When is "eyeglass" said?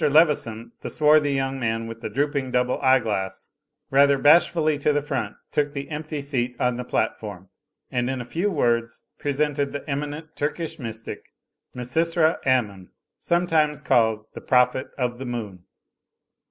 2.81-3.49